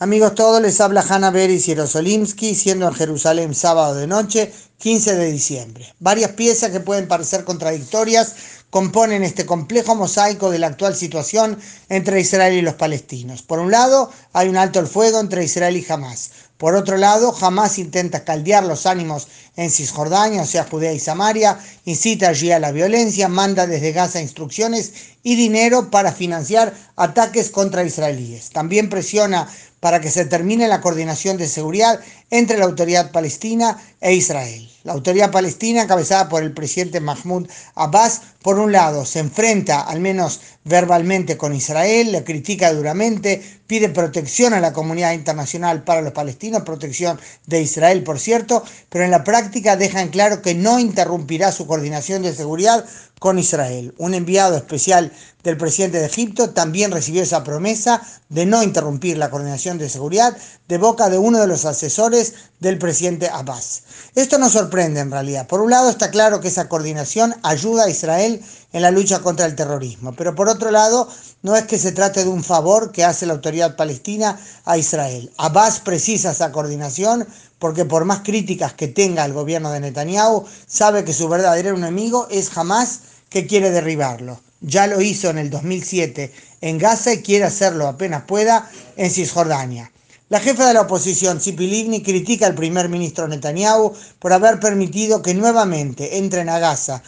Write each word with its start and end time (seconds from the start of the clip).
Amigos 0.00 0.34
todos, 0.34 0.60
les 0.60 0.80
habla 0.80 1.04
Hanna 1.08 1.30
Beris 1.30 1.66
Yerosolimsky, 1.66 2.56
siendo 2.56 2.88
en 2.88 2.94
Jerusalén 2.94 3.54
sábado 3.54 3.94
de 3.94 4.08
noche, 4.08 4.52
15 4.78 5.14
de 5.14 5.30
diciembre. 5.30 5.94
Varias 6.00 6.32
piezas 6.32 6.72
que 6.72 6.80
pueden 6.80 7.06
parecer 7.06 7.44
contradictorias 7.44 8.34
componen 8.70 9.22
este 9.22 9.46
complejo 9.46 9.94
mosaico 9.94 10.50
de 10.50 10.58
la 10.58 10.66
actual 10.66 10.96
situación 10.96 11.60
entre 11.88 12.20
Israel 12.20 12.54
y 12.54 12.62
los 12.62 12.74
palestinos. 12.74 13.42
Por 13.42 13.60
un 13.60 13.70
lado, 13.70 14.10
hay 14.32 14.48
un 14.48 14.56
alto 14.56 14.80
el 14.80 14.88
fuego 14.88 15.20
entre 15.20 15.44
Israel 15.44 15.76
y 15.76 15.86
Hamas. 15.88 16.32
Por 16.56 16.74
otro 16.74 16.96
lado, 16.96 17.32
Hamas 17.40 17.78
intenta 17.78 18.24
caldear 18.24 18.64
los 18.64 18.86
ánimos 18.86 19.28
en 19.56 19.70
Cisjordania, 19.70 20.42
o 20.42 20.46
sea, 20.46 20.64
Judea 20.64 20.92
y 20.92 20.98
Samaria, 20.98 21.58
incita 21.84 22.28
allí 22.28 22.50
a 22.50 22.58
la 22.58 22.72
violencia, 22.72 23.28
manda 23.28 23.66
desde 23.66 23.92
Gaza 23.92 24.20
instrucciones 24.20 24.92
y 25.22 25.36
dinero 25.36 25.90
para 25.90 26.12
financiar 26.12 26.74
ataques 26.96 27.50
contra 27.50 27.84
israelíes. 27.84 28.50
También 28.50 28.88
presiona 28.88 29.48
para 29.84 30.00
que 30.00 30.10
se 30.10 30.24
termine 30.24 30.66
la 30.66 30.80
coordinación 30.80 31.36
de 31.36 31.46
seguridad 31.46 32.00
entre 32.30 32.56
la 32.56 32.64
autoridad 32.64 33.12
palestina 33.12 33.78
e 34.00 34.14
Israel. 34.14 34.66
La 34.82 34.94
autoridad 34.94 35.30
palestina, 35.30 35.82
encabezada 35.82 36.28
por 36.28 36.42
el 36.42 36.52
presidente 36.52 37.00
Mahmoud 37.00 37.48
Abbas, 37.74 38.22
por 38.42 38.58
un 38.58 38.72
lado, 38.72 39.04
se 39.04 39.18
enfrenta, 39.18 39.82
al 39.82 40.00
menos 40.00 40.40
verbalmente, 40.64 41.36
con 41.36 41.54
Israel, 41.54 42.12
le 42.12 42.24
critica 42.24 42.72
duramente, 42.72 43.42
pide 43.66 43.90
protección 43.90 44.54
a 44.54 44.60
la 44.60 44.72
comunidad 44.72 45.12
internacional 45.12 45.84
para 45.84 46.00
los 46.00 46.12
palestinos, 46.12 46.62
protección 46.62 47.20
de 47.46 47.60
Israel, 47.60 48.02
por 48.04 48.18
cierto, 48.18 48.64
pero 48.88 49.04
en 49.04 49.10
la 49.10 49.22
práctica 49.22 49.43
deja 49.50 50.02
en 50.02 50.08
claro 50.08 50.42
que 50.42 50.54
no 50.54 50.78
interrumpirá 50.78 51.52
su 51.52 51.66
coordinación 51.66 52.22
de 52.22 52.34
seguridad 52.34 52.84
con 53.18 53.38
Israel. 53.38 53.94
Un 53.98 54.14
enviado 54.14 54.56
especial 54.56 55.12
del 55.42 55.56
presidente 55.56 55.98
de 55.98 56.06
Egipto 56.06 56.50
también 56.50 56.90
recibió 56.90 57.22
esa 57.22 57.44
promesa 57.44 58.02
de 58.28 58.46
no 58.46 58.62
interrumpir 58.62 59.16
la 59.16 59.30
coordinación 59.30 59.78
de 59.78 59.88
seguridad 59.88 60.36
de 60.68 60.78
boca 60.78 61.08
de 61.08 61.18
uno 61.18 61.40
de 61.40 61.46
los 61.46 61.64
asesores 61.64 62.34
del 62.60 62.78
presidente 62.78 63.28
Abbas. 63.28 63.82
Esto 64.14 64.38
nos 64.38 64.52
sorprende 64.52 65.00
en 65.00 65.10
realidad. 65.10 65.46
Por 65.46 65.60
un 65.60 65.70
lado 65.70 65.90
está 65.90 66.10
claro 66.10 66.40
que 66.40 66.48
esa 66.48 66.68
coordinación 66.68 67.34
ayuda 67.42 67.84
a 67.84 67.90
Israel 67.90 68.42
en 68.74 68.82
la 68.82 68.90
lucha 68.90 69.20
contra 69.20 69.46
el 69.46 69.54
terrorismo, 69.54 70.14
pero 70.16 70.34
por 70.34 70.48
otro 70.48 70.72
lado 70.72 71.08
no 71.42 71.54
es 71.54 71.64
que 71.64 71.78
se 71.78 71.92
trate 71.92 72.24
de 72.24 72.28
un 72.28 72.42
favor 72.42 72.90
que 72.90 73.04
hace 73.04 73.24
la 73.24 73.34
autoridad 73.34 73.76
palestina 73.76 74.36
a 74.64 74.76
Israel. 74.76 75.30
Abbas 75.38 75.78
precisa 75.78 76.32
esa 76.32 76.50
coordinación 76.50 77.24
porque 77.60 77.84
por 77.84 78.04
más 78.04 78.22
críticas 78.22 78.72
que 78.72 78.88
tenga 78.88 79.24
el 79.24 79.32
gobierno 79.32 79.70
de 79.70 79.78
Netanyahu, 79.78 80.44
sabe 80.66 81.04
que 81.04 81.12
su 81.12 81.28
verdadero 81.28 81.76
enemigo 81.76 82.26
es 82.30 82.54
Hamas 82.58 82.98
que 83.28 83.46
quiere 83.46 83.70
derribarlo. 83.70 84.40
Ya 84.60 84.88
lo 84.88 85.00
hizo 85.00 85.30
en 85.30 85.38
el 85.38 85.50
2007 85.50 86.32
en 86.60 86.78
Gaza 86.78 87.12
y 87.12 87.22
quiere 87.22 87.44
hacerlo 87.44 87.86
apenas 87.86 88.24
pueda 88.24 88.68
en 88.96 89.08
Cisjordania. 89.08 89.92
La 90.30 90.40
jefa 90.40 90.66
de 90.66 90.74
la 90.74 90.80
oposición, 90.80 91.38
Tzipi 91.38 91.68
Livni, 91.68 92.02
critica 92.02 92.46
al 92.46 92.56
primer 92.56 92.88
ministro 92.88 93.28
Netanyahu 93.28 93.92
por 94.18 94.32
haber 94.32 94.58
permitido 94.58 95.22
que 95.22 95.32
nuevamente 95.32 96.18
entren 96.18 96.48
a 96.48 96.58
Gaza 96.58 97.04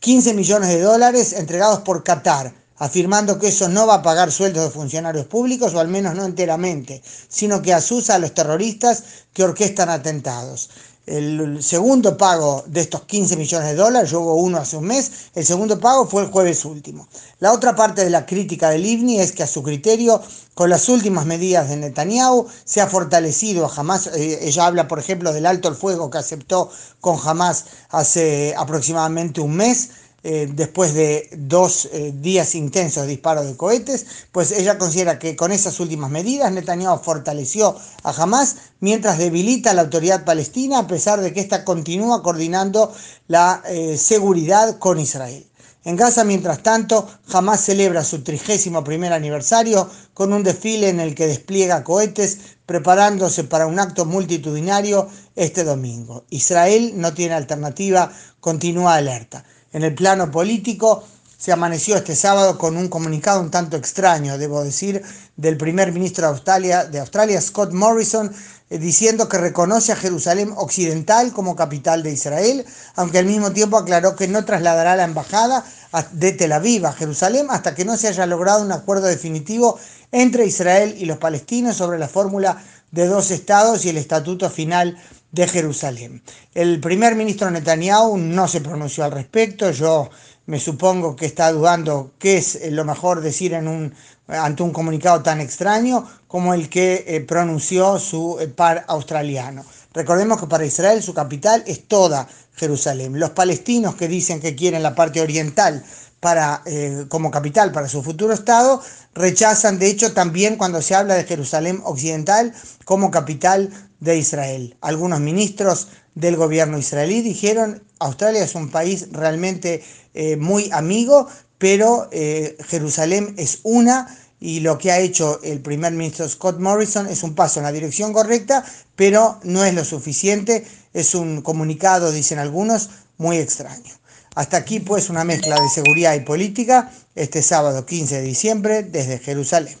15 0.00 0.34
millones 0.34 0.68
de 0.68 0.80
dólares 0.80 1.32
entregados 1.32 1.80
por 1.80 2.04
Qatar, 2.04 2.54
afirmando 2.76 3.38
que 3.40 3.48
eso 3.48 3.68
no 3.68 3.86
va 3.86 3.94
a 3.94 4.02
pagar 4.02 4.30
sueldos 4.30 4.62
de 4.64 4.70
funcionarios 4.70 5.26
públicos, 5.26 5.74
o 5.74 5.80
al 5.80 5.88
menos 5.88 6.14
no 6.14 6.24
enteramente, 6.24 7.02
sino 7.28 7.60
que 7.62 7.74
asusa 7.74 8.14
a 8.14 8.18
los 8.18 8.32
terroristas 8.32 9.02
que 9.32 9.42
orquestan 9.42 9.90
atentados. 9.90 10.70
El 11.08 11.62
segundo 11.62 12.16
pago 12.16 12.64
de 12.66 12.80
estos 12.80 13.02
15 13.02 13.36
millones 13.36 13.68
de 13.68 13.74
dólares, 13.76 14.10
yo 14.10 14.20
hubo 14.20 14.34
uno 14.34 14.58
hace 14.58 14.76
un 14.76 14.84
mes, 14.84 15.10
el 15.34 15.44
segundo 15.44 15.80
pago 15.80 16.06
fue 16.06 16.22
el 16.22 16.30
jueves 16.30 16.64
último. 16.64 17.08
La 17.40 17.52
otra 17.52 17.74
parte 17.74 18.04
de 18.04 18.10
la 18.10 18.26
crítica 18.26 18.68
del 18.68 18.84
IBNI 18.84 19.20
es 19.20 19.32
que 19.32 19.42
a 19.42 19.46
su 19.46 19.62
criterio, 19.62 20.20
con 20.54 20.68
las 20.68 20.88
últimas 20.88 21.24
medidas 21.24 21.68
de 21.68 21.76
Netanyahu, 21.76 22.46
se 22.64 22.80
ha 22.80 22.86
fortalecido 22.86 23.64
a 23.64 23.72
Hamas. 23.74 24.08
Eh, 24.08 24.40
ella 24.42 24.66
habla, 24.66 24.86
por 24.86 24.98
ejemplo, 24.98 25.32
del 25.32 25.46
alto 25.46 25.68
el 25.68 25.74
fuego 25.74 26.10
que 26.10 26.18
aceptó 26.18 26.70
con 27.00 27.18
Hamas 27.24 27.64
hace 27.88 28.54
aproximadamente 28.56 29.40
un 29.40 29.56
mes 29.56 29.90
eh, 30.30 30.46
después 30.46 30.92
de 30.92 31.30
dos 31.38 31.88
eh, 31.90 32.12
días 32.14 32.54
intensos 32.54 33.04
de 33.04 33.08
disparos 33.08 33.46
de 33.46 33.56
cohetes, 33.56 34.04
pues 34.30 34.52
ella 34.52 34.76
considera 34.76 35.18
que 35.18 35.36
con 35.36 35.52
esas 35.52 35.80
últimas 35.80 36.10
medidas 36.10 36.52
Netanyahu 36.52 36.98
fortaleció 36.98 37.74
a 38.02 38.10
Hamas 38.10 38.56
mientras 38.80 39.16
debilita 39.16 39.70
a 39.70 39.72
la 39.72 39.80
autoridad 39.80 40.26
palestina 40.26 40.80
a 40.80 40.86
pesar 40.86 41.22
de 41.22 41.32
que 41.32 41.40
ésta 41.40 41.64
continúa 41.64 42.22
coordinando 42.22 42.92
la 43.26 43.62
eh, 43.70 43.96
seguridad 43.96 44.78
con 44.78 45.00
Israel. 45.00 45.46
En 45.84 45.96
Gaza, 45.96 46.24
mientras 46.24 46.62
tanto, 46.62 47.08
Hamas 47.32 47.64
celebra 47.64 48.04
su 48.04 48.22
trigésimo 48.22 48.84
primer 48.84 49.14
aniversario 49.14 49.88
con 50.12 50.34
un 50.34 50.42
desfile 50.42 50.90
en 50.90 51.00
el 51.00 51.14
que 51.14 51.26
despliega 51.26 51.84
cohetes 51.84 52.36
preparándose 52.66 53.44
para 53.44 53.66
un 53.66 53.78
acto 53.78 54.04
multitudinario 54.04 55.08
este 55.36 55.64
domingo. 55.64 56.26
Israel 56.28 56.92
no 56.96 57.14
tiene 57.14 57.32
alternativa, 57.32 58.12
continúa 58.40 58.96
alerta. 58.96 59.42
En 59.72 59.82
el 59.82 59.94
plano 59.94 60.30
político, 60.30 61.04
se 61.38 61.52
amaneció 61.52 61.96
este 61.96 62.16
sábado 62.16 62.58
con 62.58 62.76
un 62.76 62.88
comunicado 62.88 63.40
un 63.40 63.50
tanto 63.50 63.76
extraño, 63.76 64.38
debo 64.38 64.64
decir, 64.64 65.02
del 65.36 65.56
primer 65.56 65.92
ministro 65.92 66.26
de 66.26 66.98
Australia, 66.98 67.40
Scott 67.40 67.72
Morrison, 67.72 68.32
eh, 68.70 68.78
diciendo 68.78 69.28
que 69.28 69.38
reconoce 69.38 69.92
a 69.92 69.96
Jerusalén 69.96 70.52
Occidental 70.56 71.32
como 71.32 71.54
capital 71.54 72.02
de 72.02 72.10
Israel, 72.10 72.66
aunque 72.96 73.18
al 73.18 73.26
mismo 73.26 73.52
tiempo 73.52 73.76
aclaró 73.76 74.16
que 74.16 74.26
no 74.26 74.44
trasladará 74.44 74.96
la 74.96 75.04
embajada 75.04 75.64
de 76.12 76.32
Tel 76.32 76.52
Aviv 76.52 76.84
a 76.84 76.92
Jerusalén 76.92 77.46
hasta 77.50 77.74
que 77.74 77.84
no 77.84 77.96
se 77.96 78.08
haya 78.08 78.26
logrado 78.26 78.64
un 78.64 78.72
acuerdo 78.72 79.06
definitivo 79.06 79.78
entre 80.10 80.44
Israel 80.44 80.96
y 80.98 81.04
los 81.04 81.18
palestinos 81.18 81.76
sobre 81.76 81.98
la 81.98 82.08
fórmula 82.08 82.62
de 82.90 83.06
dos 83.06 83.30
estados 83.30 83.84
y 83.84 83.90
el 83.90 83.96
estatuto 83.96 84.50
final 84.50 84.96
de 85.32 85.46
Jerusalén. 85.46 86.22
El 86.54 86.80
primer 86.80 87.14
ministro 87.14 87.50
Netanyahu 87.50 88.16
no 88.16 88.48
se 88.48 88.60
pronunció 88.60 89.04
al 89.04 89.12
respecto, 89.12 89.70
yo 89.70 90.10
me 90.46 90.58
supongo 90.58 91.14
que 91.14 91.26
está 91.26 91.52
dudando 91.52 92.12
qué 92.18 92.38
es 92.38 92.58
lo 92.72 92.84
mejor 92.84 93.20
decir 93.20 93.52
en 93.52 93.68
un, 93.68 93.94
ante 94.26 94.62
un 94.62 94.72
comunicado 94.72 95.22
tan 95.22 95.40
extraño 95.40 96.08
como 96.26 96.54
el 96.54 96.70
que 96.70 97.04
eh, 97.06 97.20
pronunció 97.20 97.98
su 97.98 98.38
eh, 98.40 98.48
par 98.48 98.84
australiano. 98.88 99.64
Recordemos 99.92 100.40
que 100.40 100.46
para 100.46 100.64
Israel 100.64 101.02
su 101.02 101.12
capital 101.12 101.64
es 101.66 101.86
toda 101.86 102.28
Jerusalén. 102.54 103.18
Los 103.18 103.30
palestinos 103.30 103.94
que 103.94 104.08
dicen 104.08 104.40
que 104.40 104.56
quieren 104.56 104.82
la 104.82 104.94
parte 104.94 105.20
oriental 105.20 105.84
para, 106.20 106.62
eh, 106.66 107.06
como 107.08 107.30
capital 107.30 107.72
para 107.72 107.88
su 107.88 108.02
futuro 108.02 108.32
Estado, 108.32 108.82
rechazan, 109.14 109.78
de 109.78 109.88
hecho, 109.88 110.12
también 110.12 110.56
cuando 110.56 110.82
se 110.82 110.94
habla 110.94 111.14
de 111.14 111.24
Jerusalén 111.24 111.80
Occidental 111.84 112.52
como 112.84 113.10
capital 113.10 113.70
de 114.00 114.16
Israel. 114.16 114.76
Algunos 114.80 115.20
ministros 115.20 115.88
del 116.14 116.36
gobierno 116.36 116.78
israelí 116.78 117.22
dijeron, 117.22 117.82
Australia 117.98 118.42
es 118.42 118.54
un 118.54 118.70
país 118.70 119.08
realmente 119.12 119.82
eh, 120.14 120.36
muy 120.36 120.70
amigo, 120.72 121.28
pero 121.58 122.08
eh, 122.10 122.56
Jerusalén 122.68 123.34
es 123.38 123.60
una 123.62 124.16
y 124.40 124.60
lo 124.60 124.78
que 124.78 124.92
ha 124.92 124.98
hecho 125.00 125.40
el 125.42 125.60
primer 125.60 125.92
ministro 125.92 126.28
Scott 126.28 126.58
Morrison 126.60 127.08
es 127.08 127.22
un 127.22 127.34
paso 127.34 127.58
en 127.58 127.64
la 127.64 127.72
dirección 127.72 128.12
correcta, 128.12 128.64
pero 128.94 129.40
no 129.42 129.64
es 129.64 129.74
lo 129.74 129.84
suficiente, 129.84 130.64
es 130.92 131.14
un 131.14 131.42
comunicado, 131.42 132.12
dicen 132.12 132.38
algunos, 132.38 132.90
muy 133.16 133.38
extraño. 133.38 133.92
Hasta 134.34 134.58
aquí 134.58 134.80
pues 134.80 135.08
una 135.08 135.24
mezcla 135.24 135.60
de 135.60 135.68
seguridad 135.68 136.14
y 136.14 136.20
política 136.20 136.90
este 137.14 137.42
sábado 137.42 137.86
15 137.86 138.16
de 138.16 138.22
diciembre 138.22 138.82
desde 138.82 139.18
Jerusalén. 139.18 139.78